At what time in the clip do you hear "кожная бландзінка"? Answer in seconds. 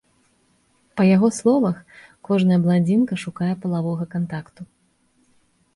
2.31-3.13